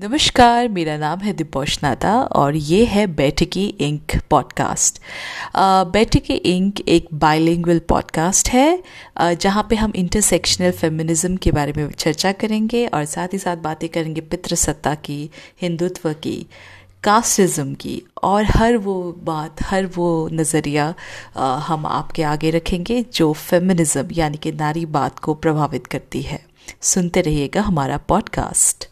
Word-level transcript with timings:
नमस्कार, 0.00 0.68
मेरा 0.68 0.96
नाम 0.96 1.20
है 1.20 1.32
दिपोश 1.32 1.78
नाता 1.82 2.12
और 2.32 2.56
ये 2.56 2.84
है 2.84 3.06
Baithaki 3.06 3.64
Inc 3.80 4.12
podcast. 4.30 4.98
Baithaki 5.92 6.34
Inc 6.34 6.80
एक 6.88 7.06
बाइलिंगुअल 7.14 7.78
पॉडकास्ट 7.78 8.48
है 8.48 8.82
जहाँ 9.20 9.66
पे 9.70 9.76
हम 9.76 9.92
इंटरसेक्शनल 9.96 10.70
फेमिनिज्म 10.70 11.36
के 11.36 11.52
बारे 11.52 11.72
में 11.76 11.90
चर्चा 11.90 12.32
करेंगे 12.32 12.86
और 12.86 13.04
साथ 13.04 13.32
ही 13.32 13.38
साथ 13.38 13.56
बातें 13.56 13.88
करेंगे 13.88 14.20
पितृसत्ता 14.20 14.94
की, 14.94 15.30
हिंदुत्व 15.62 16.12
की 16.12 16.36
कास्टिज़म 17.04 17.72
की 17.74 18.02
और 18.22 18.44
हर 18.44 18.76
वो 18.76 19.00
बात, 19.18 19.62
हर 19.62 19.86
वो 19.86 20.28
नज़रिया 20.32 20.94
हम 21.36 21.86
आपके 21.86 22.22
आगे 22.24 22.50
रखेंगे 22.50 23.02
जो 23.14 23.32
फेमिनिज्म 23.32 24.08
यानी 24.12 24.36
कि 24.36 24.52
नारी 24.52 24.86
बात 24.86 25.18
को 25.18 25.34
प्रभावित 25.36 25.86
करती 25.86 26.22
है। 26.22 26.40
सुनते 26.82 27.20
रहिएगा 27.20 27.60
हमारा 27.60 27.96
पॉडकास्ट। 28.08 28.88